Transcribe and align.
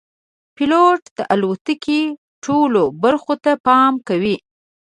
پیلوټ 0.55 1.01
د 1.17 1.19
الوتکې 1.33 2.01
ټولو 2.45 2.83
برخو 3.03 3.33
ته 3.43 3.51
پام 3.67 3.93
کوي. 4.07 4.35